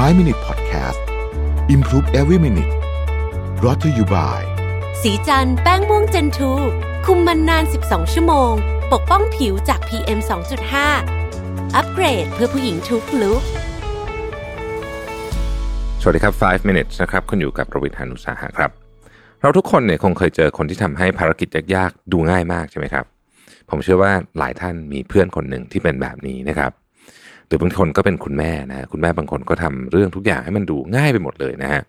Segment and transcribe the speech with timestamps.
[0.00, 1.00] 5 Minute Podcast
[1.74, 2.72] Improve Every Minute
[3.64, 4.42] รอ t ธออยู่บ่าย
[5.02, 6.52] สีจันแป้งม่วงเจนทู
[7.06, 8.52] คุมมันนาน 12 ชั่วโมง
[8.92, 10.18] ปกป้องผิวจาก PM
[10.96, 13.42] 2.5 อัปเกรดเพื่อผู้หญิงทุกลุก
[16.00, 18.70] สวัสดีครับ 5 minutes นะครับ คุณอยู่กับประวิทยานุสาหะครับ
[19.40, 23.04] เราทุกคนเนี่ยคงเคยเจอคนที่ทำให้ภารกิจยากๆ ดูง่ายมากใช่ไหมครับ
[23.70, 26.81] ผมเชื่อว่าหลายท่านมีเพื่อนคนหนึ่งที่เป็นแบบนี้นะครับห
[27.52, 31.82] รือบางคนก็เป็นคุณแม่นะคุณแม่บางคนก็ทำเรื่องทุกอย่างให้มันดูง่ายไปหมดเลยนะฮะ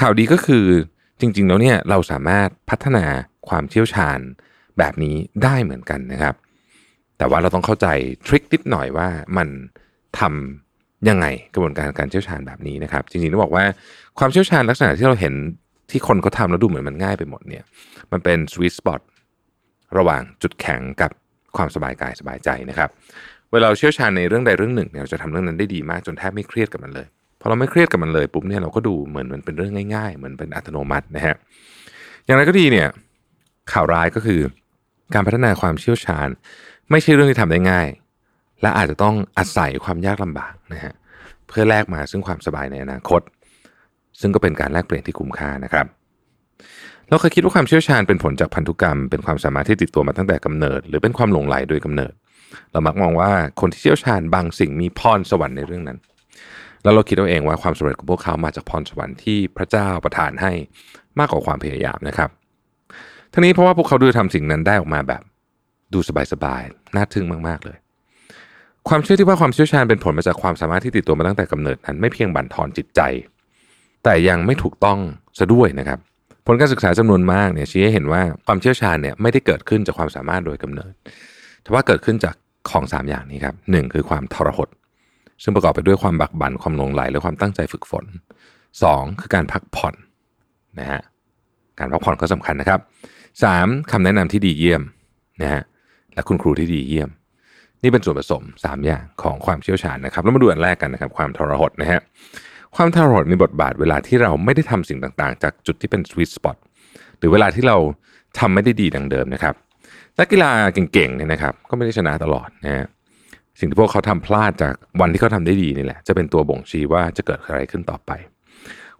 [0.00, 0.64] ข่าวดีก็คือ
[1.20, 3.04] จริง ๆ แล้วเนี่ยเราสามารถพัฒนา
[3.48, 4.18] ความเชี่ยวชาญ
[4.78, 6.34] แบบนี้ได้เหมือนกันนะครับ
[7.18, 7.86] แต่ว่าเราต้องเข้าใจ
[8.26, 9.48] ทริคนิดหน่อยว่ามัน
[10.18, 13.64] ทำยังไงกระบวนการการเชี่ยวชาญแบบนี้นะครับ จริงๆต้องบอกว่า
[14.18, 15.34] ความเชี่ยวชาญลักษณะที่เราเห็น
[15.90, 17.64] ที่คนเขาทำแล้วดูเหมือนมันง่ายไปหมดเนี่ย
[18.12, 19.00] มันเป็น sweet spot
[19.98, 21.10] ระหว่างจุดแข็งกับ
[21.56, 22.90] ความสบายกายสบายใจนะครับ
[23.52, 27.06] เวลาเชี่ยวชาญในเรื่องใดเรื่องหนึ่งเนี่ยเราจะทำเรื่องนั้นได้ดีมากจนแทบไม่เครียดกับมันเลย
[27.40, 31.34] พอเราไม่เครียดกับมันเลยปุ๊บเนี่ยเราก็ดูเหมือนมันเป็นเรื่องง่ายๆ เหมือนเป็นอัตโนมัตินะฮะ
[32.24, 32.88] อย่างไรก็ดีเนี่ย
[33.72, 34.40] ข่าวร้ายก็คือ
[35.14, 36.28] การพัฒนาความเชี่ยวชาญ
[36.90, 37.88] ไม่ใช่เรื่องที่ทำได้ง่าย
[38.62, 40.94] และอาจจะต้องอาศัยความยากลำบากนะฮะ
[41.48, 43.20] เพื่อแลกมาซึ่งความสบายในอนาคต
[44.20, 45.86] ซึ่งก็เป็นการแลกเปลี่ยนที่คุ้มค่านะครับ
[47.08, 52.12] เราเคยคิดว่าความเชี่ยวชาญเป็นผลจากพันธุกรรม เป็นความสามารถที่ติดตัวมาตั้งแต่กำเนิด หรือเป็นความหลงไหลโดยกำเนิด
[52.72, 55.98] เรามักมองว่าคนที่เชี่ยวชาญบางสิ่งมีพรสวรรค์ในเรื่องนั้น
[56.82, 60.52] แล้วเราคิดเอาเองว่าความสำเร็จของพวกเขามาจากพรสวรรค์ที่พระเจ้าประทานให้
[61.18, 62.30] มากกว่าความพยายามนะครับ
[63.32, 65.22] ทั้งนี้เพราะว่าพวกเขาดูทำสิ่งนั้นได้ออกมาแบบ
[65.94, 65.98] ดู
[66.32, 67.78] สบายๆน่าทึ่งมากๆเลย
[68.88, 73.00] ความเชื่อที่ว่าความเชี่ยวชาญเป็นผลมาจากความสามารถที่ติดตัวมาตั้งแต่กำเนิดนั้นไม่เพียงบั่นทอนจิตใจ
[74.04, 74.98] แต่ยังไม่ถูกต้อง
[75.38, 75.98] ซะด้วยนะครับ
[76.46, 80.92] ผลการศึกษาจำนวนมากเนี่ยชี้ให้เห็นว่าความเชี่ยวชาญเนี่ยไม่ได้เกิดขึ้นจากความสามารถโดยกำเนิด
[81.62, 82.34] แต่ว่าเกิดขึ้นจาก
[82.70, 84.68] ของสามอย่างนี้ครับหนึ่งคือความทรหด
[85.42, 88.04] ซึ่งประกอบไปด้วยความบักบัน่นความหลงไหล และความตั้งใจฝึกฝน
[88.82, 89.94] สองคือการพักผ่อน
[90.80, 91.00] นะฮะ
[91.78, 92.80] การพักผ่อนก็สำคัญนะครับ
[93.42, 94.82] สามคำแนะนำที่ดีเยี่ยม
[95.42, 95.62] นะฮะ
[96.14, 97.10] และคุณครูที่ดีเยี่ยม
[97.82, 102.00] นี่เป็นส่วนผสม 3 อย่างของความเชี่ยวชาญนะครับแล้วมาดูอันแรกกันนะครับความทรหดนะฮะ
[102.76, 106.56] ความทรหดมีบทบาทเวลาที่เราไม่ได้ทำสิ่งต่างๆ จากจุดที่เป็น sweet spot
[107.18, 107.76] หรือเวลาที่เรา
[108.38, 109.54] ทำไม่ได้ดีดังเดิมนะครับ
[110.18, 112.86] นักกีฬาเก่งๆเนี่ยนะครับ ก็ไม่ได้ชนะตลอดนะฮะ
[113.58, 118.10] สิ่งที่พวกเขาทำพลาดจากวันที่เขาทำได้ดีนี่แหละ จะเป็นตัวบ่งชี้ว่าจะเกิดอะไรขึ้นต่อไป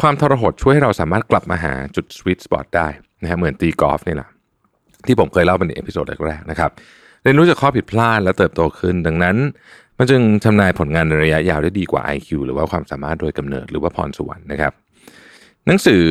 [0.00, 2.88] ความทรหดช่วยให้เราสามารถกลับมาหาจุด sweet spot ได้
[3.22, 4.28] นะฮะเหมือนตีกอล์ฟนี่แหละ
[5.06, 6.70] ที่ผมเคยเล่าเป็น episode แรกๆนะครับ
[7.22, 9.36] เรียนรู้จากข้อผิดพลาดและเติบโตขึ้น ดังนั้น
[9.98, 14.72] มันจึงทำนายผลงานในระยะยาวได้ดีกว่า IQ หรือว่าความสามารถโดยกำเนิดหรือว่าพรสวรรค์นะครับ
[15.66, 16.04] หนังสือ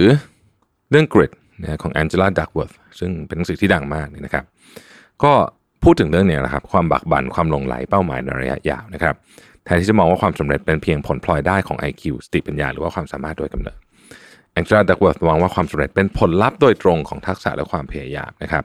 [0.91, 4.45] เรื่อง Grit นะของ Angela Duckworth ซึ่งเป็นหนังสือที่ดังมากนี่นะครับ
[5.23, 5.33] ก็
[5.83, 9.15] พูดถึงเรื่องนี้นะครับ ความบักบัน่นความหลงไหลเป้าหมายในระยะยาวนะครับ
[9.63, 13.77] แทนที่จะมองว่าความสำเร็จเป็นเพียงผลพลอยได้ของ IQ สติปัญญาหรือว่าความสามารถโดยกำเนิด
[14.53, 18.63] แองเจลาดักเวิร์ธมองว่าความสำเร็จเป็นผลลัพธ์โดยตรงของทักษะและความพยายามนะครับ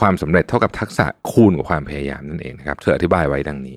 [0.00, 3.76] ความสำเร็จเท่ากับทักษะคูณกับความพยายามนั่นเองนะครับเธออธิบายไว้ดังนี้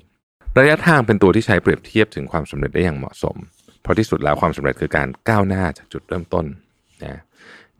[0.58, 3.36] ระยะทางเป็นตัวที่ใช้เปรียบเทียบถึงความสำเร็จได้อย่างเหมาะสม
[3.82, 6.46] เพราะที่สุดแล้วความสำเร็จคือการก้าวหน้าจากจุดเริ่มต้น
[7.04, 7.22] นะ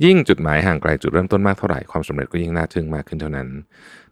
[0.05, 3.49] ยิ่งจุดหมายห่างไกลจุดเริ่มต้นมากเท่าไหร่ความสำเร็จก็ยิ่งน่าทึ่งมากขึ้นเท่านั้น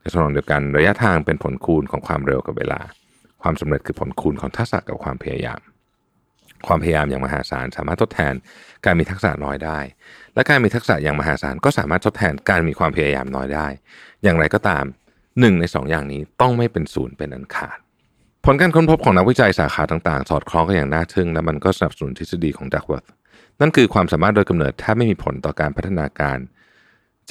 [0.00, 2.80] ในทางเดียวกันระยะทางเป็นผลคูณของความเร็วกับเวลา
[3.42, 5.60] ความสำเร็จคือผลคูณของทักษะกับความพยายาม
[6.66, 8.34] ความพยายามอย่างมหาศาลสามารถทดแทน
[8.84, 9.78] การมีทักษะน้อยได้
[10.34, 13.66] และการมีทักษะอย่างมหาศาลก็สามารถทดแทนการมีความพยายามน้อยได้
[14.22, 14.84] อย่างไรก็ตาม
[15.40, 17.78] หนึ่งในสองอย่างนี้ต้องไม่เป็นศูนย์เป็นอันขาด
[18.44, 23.04] ผลการค้นพบของนักวิจัยสาขาต่างๆ สอดคล้องกันอย่างน่าทึ่งและมันก็สนับสนุนทฤษฎีของดักเวิร์ธ
[23.60, 26.38] นั่นคือความสามารถโดยกำเนิดแทบไม่มีผลต่อการพัฒนาการ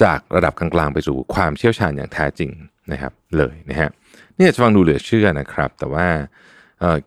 [0.02, 2.50] จากระดับกลางๆไปสู่ความเชี่ยวชาญอย่างแท้จริง
[2.92, 3.90] นะครับเลยนะฮะ
[4.36, 6.06] นี่จะฟังดูเหลือเชื่อนะครับ แต่ว่า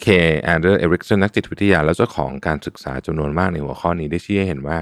[0.02, 0.06] เค
[0.44, 4.80] แอนเดอร์เอริกสันนักจิตวิทยา และเจ้าของการศึกษาจำนวนมากในหัวข้อนี้ได้ชี้ให้เห็นว่า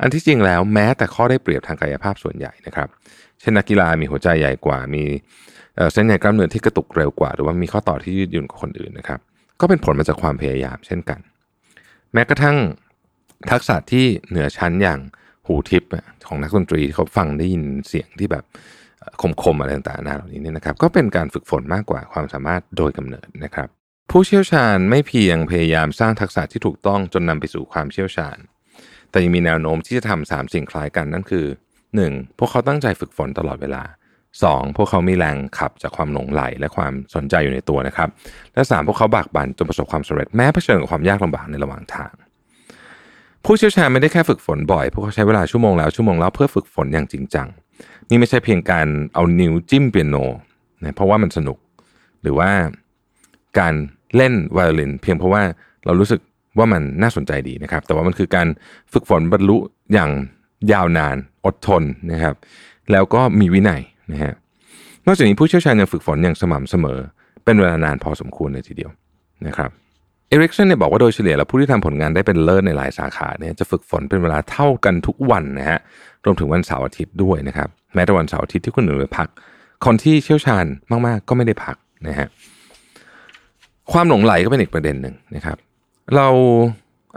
[0.00, 2.88] อันที่จริงแล้วแม้แต่ข้อได้เปรียบทางกายภาพส่วนใหญ่นะครับ
[3.40, 5.04] เช่นนักกีฬามีหัวใจใหญ่กว่า มี
[5.92, 9.20] เส้นใหญ่กล้ามเนื้อที่กระตุกเร็วกว่า หรือว่ามีข้อต่อที่ยืดหยุ่นกว่าคนอื่นนะครับ
[9.60, 11.20] ก็เป็นผลมาจากความพยายามเช่นกัน
[12.12, 12.56] แม้กระทั่ง
[13.50, 15.00] ทักษะที่เหนือชั้นอย่าง
[15.46, 15.90] หูทิพย์
[16.28, 18.44] ของนักดนตรีเขาฟังได้ยินเสียงที่แบบ
[19.42, 23.68] คมๆอะไรต่างๆนาเหล่านี้เนี่ยนะครับ ก็เป็นการฝึกฝนมากกว่าความสามารถโดยกำเนิดนะครับ
[24.10, 28.36] ผู้เชี่ยวชาญไม่เพียงพยายามสร้างทักษะที่ถูกต้องจนนำไปสู่ความเชี่ยวชาญ
[29.10, 31.46] แต่ยังมีแนวโน้มที่จะทำสามสิ่งคล้ายกันนั่นคือ
[31.92, 32.38] 1.
[32.38, 33.82] พวกเขาตั้งใจฝึกฝนตลอดเวลา
[34.30, 34.76] 2.
[34.76, 38.08] พวกเขามีแรงขับจากความหลงไหลและความสนใจอยู่ในตัวนะครับ
[38.54, 38.86] และ 3.
[38.86, 42.12] พวกเขาบากบั่นจนประสบความสำเร็จแม้เผชิญกับความยากลำบากในระหว่างทาง
[43.44, 47.46] ผู้เชี่ยวชาญไม่ได้แค่ฝึกฝนบ่อย พวกเขาใช้เวลาชั่วโมงแล้วชั่วโมงแล้วเพื่อฝึกฝนอย่างจริงจัง
[48.08, 50.16] นี่ไม่ใช่เพียงการเอานิ้วจิ้มเปียโน
[50.80, 51.58] นะเพราะว่ามันสนุก
[52.22, 52.50] หรือว่า
[53.58, 53.74] การ
[54.16, 55.42] เล่นไวโอลินเพียงเพราะว่า
[55.84, 56.20] เรารู้สึก
[56.58, 58.46] ว่ามันน่าสนใจดีนะครับ แต่ว่ามันคือการ
[58.92, 59.56] ฝึกฝนบรรลุ
[59.92, 60.10] อย่าง
[60.72, 61.82] ยาวนานอดทน
[62.12, 62.34] นะครับ
[62.92, 63.80] แล้วก็มีวินัย
[64.12, 64.34] นะฮะ
[65.06, 66.98] นอกจากนี้ผู้เชี่ยวชาญยังฝึกฝนอย่างสม่ำเสมอ
[67.44, 68.90] เป็นเวลานานพอสมควรเลยทีเดียว
[69.46, 69.70] นะครับ
[70.28, 75.78] เอริกสันเนี่ยบอกว่าโดยเฉลี่ยแล้วผู้ที่ทำผลงานได้เป็นเลิศในหลายสาขาเนี่ยจะฝึกฝนเป็นเวลาเท่ากันทุกวันนะฮะ
[76.24, 79.28] รวมถึงวันเสาร์อาทิตย์ด้วยนะครับแม้แต่วันเสาร์อาทิตย์ที่คนอื่นไปพัก
[79.84, 80.64] คนที่เชี่ยวชาญ
[81.06, 81.76] มากๆ ก็ไม่ได้พัก
[82.08, 82.28] นะฮะ
[83.92, 85.56] ความหลงไหลก็เป็นอีกประเด็นหนึ่งนะครับ
[86.16, 86.28] เรา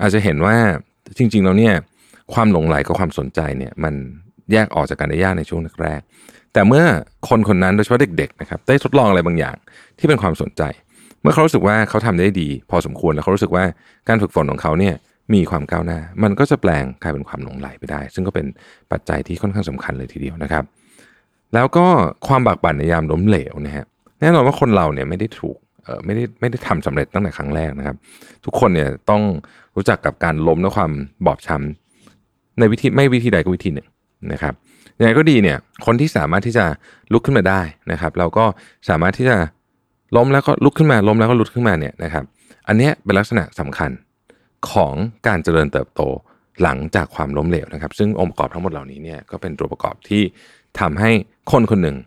[0.01, 0.55] อาจจะเห็นว่า
[1.17, 1.73] จริงๆแล้วเนี่ย
[2.33, 3.93] ความหลงไหลกับความสนใจเนี่ยมัน
[4.51, 6.83] แยกออกจากกันได้ยากในช่วงแรกๆแต่เมื่อ
[7.29, 9.55] คนคนนั้นโดยเฉพาะเด็กๆนะครับได้ทดลองอะไรบางอย่าง
[9.99, 10.63] ที่เป็นความสนใจ
[11.21, 13.63] เมื่อเขารู้สึกว่าเขาทำได้ดี พอสมควรแล้วเขารู้สึกว่า
[14.07, 14.95] การฝึกฝนของเขาเนี่ย
[15.33, 18.45] มีความก้าวหน้า มันก็จะแปลงกลายเป็นความหลงไหลไปได้ ซึ่งก็เป็น
[18.91, 20.63] ปัจจัยที่ค่อนข้างสำคัญเลยทีเดียวนะครับ
[21.53, 21.85] แล้วก็
[22.27, 23.85] ความบากบั่นในยามล้มเหลวนะฮะ
[24.19, 27.95] แน่นอนว่าคนเราเนี่ยไม่ได้ถูกเอ่อไม่ได้ไม่ได้ทำสำเร็จตั้งแต่ครั้งแรกนะครับ
[28.45, 29.21] ทุกคนเนี่ยต้อง
[29.75, 30.91] รู้จักกับการล้มและความ
[31.25, 33.87] บอบช้ำในวิธีไม่วิธีใดก็วิธีหนึ่ง
[34.33, 34.53] นะครับ
[34.99, 36.65] ยังไงก็ดีเนี่ยคนที่สามารถที่จะ
[37.13, 38.45] ลุกขึ้นมาได้นะครับ เราก็
[38.89, 39.37] สามารถที่จะ
[40.15, 42.23] ล้มแล้วก็ลุกขึ้นมาล้มแล้วก็ลุกขึ้นมาเนี่ยนะครับ
[42.67, 43.91] อันนี้เป็นลักษณะสำคัญ
[44.71, 44.93] ของ
[45.27, 46.01] การเจริญเติบโต
[46.63, 50.23] หลังจากความล้มเหลวนะครับ ซึ่งองค์ประกอบทั้งหมดเหล่านี้เนี่ยก็เป็นตัวประกอบที่
[50.79, 51.11] ทำให้
[51.51, 51.97] คนคนหนึ่ง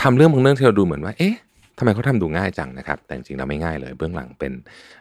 [0.00, 1.36] ทำเรื่องบางเรื่องที่เราดูเหมือนว่า เอ๊ะ
[1.78, 4.52] ทำไมเขาทำดูง่ายจังนะครับ แต่จริงๆแล้วไม่ง่ายเลย เบื้องหลังเป็น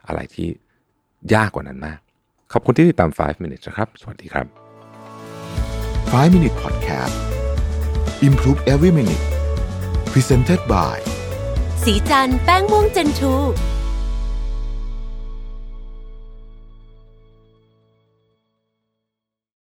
[0.08, 0.48] อะไรที่
[1.34, 2.00] ยากกว่านั้นมาก
[2.54, 4.46] ขอบคุณที่ติดตาม 5 minutes นะครับ สวัสดีครับ
[6.14, 7.16] 5 Minute Podcast
[8.28, 9.24] Improve Every Minute
[10.12, 10.98] Presented by
[11.92, 13.34] สีจันแป้งม่วงเจนทู